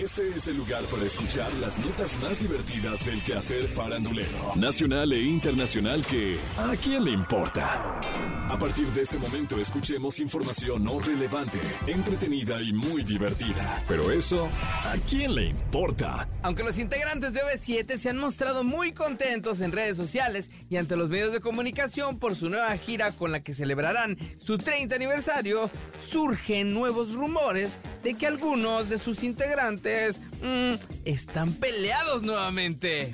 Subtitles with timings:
[0.00, 5.20] Este es el lugar para escuchar las notas más divertidas del quehacer farandulero, nacional e
[5.20, 8.00] internacional que ¿a quién le importa?
[8.48, 13.84] A partir de este momento escuchemos información no relevante, entretenida y muy divertida.
[13.86, 14.48] Pero eso,
[14.84, 16.28] ¿a quién le importa?
[16.42, 20.96] Aunque los integrantes de OV7 se han mostrado muy contentos en redes sociales y ante
[20.96, 25.70] los medios de comunicación por su nueva gira con la que celebrarán su 30 aniversario,
[26.00, 30.74] surgen nuevos rumores de que algunos de sus integrantes mm,
[31.04, 33.12] están peleados nuevamente.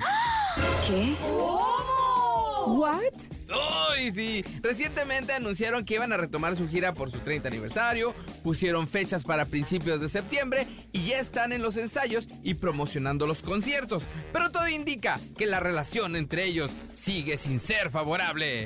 [0.87, 1.15] ¿Qué?
[2.67, 3.13] ¿What?
[3.49, 4.43] ¡Ay, sí!
[4.61, 9.45] Recientemente anunciaron que iban a retomar su gira por su 30 aniversario, pusieron fechas para
[9.45, 14.07] principios de septiembre y ya están en los ensayos y promocionando los conciertos.
[14.33, 18.65] Pero todo indica que la relación entre ellos sigue sin ser favorable.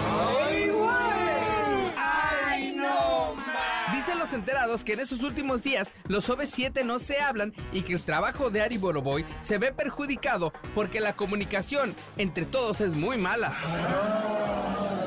[3.94, 7.94] Dicen los enterados que en esos últimos días los OV7 no se hablan y que
[7.94, 13.18] el trabajo de Ari Boroboy se ve perjudicado porque la comunicación entre todos es muy
[13.18, 13.54] mala.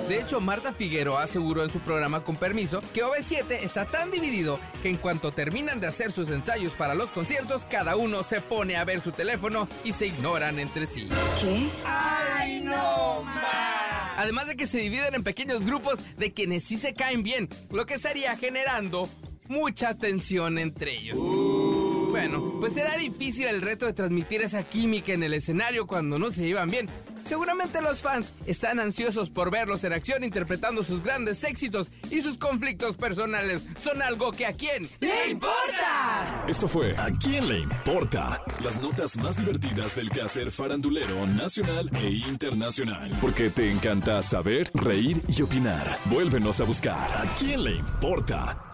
[0.08, 4.60] De hecho, Marta Figueroa aseguró en su programa con permiso que OV7 está tan dividido
[4.82, 8.76] que en cuanto terminan de hacer sus ensayos para los conciertos, cada uno se pone
[8.76, 11.08] a ver su teléfono y se ignoran entre sí.
[11.40, 11.70] ¿Qué?
[14.16, 17.86] Además de que se dividen en pequeños grupos de quienes sí se caen bien, lo
[17.86, 19.08] que estaría generando
[19.48, 21.18] mucha tensión entre ellos.
[21.18, 26.30] Bueno, pues será difícil el reto de transmitir esa química en el escenario cuando no
[26.30, 26.88] se llevan bien.
[27.24, 32.38] Seguramente los fans están ansiosos por verlos en acción interpretando sus grandes éxitos y sus
[32.38, 36.13] conflictos personales son algo que a quién ¡Le importa!
[36.46, 38.42] Esto fue ¿A quién le importa?
[38.62, 43.10] Las notas más divertidas del quehacer farandulero nacional e internacional.
[43.20, 45.98] Porque te encanta saber, reír y opinar.
[46.06, 48.73] Vuélvenos a buscar ¿A quién le importa?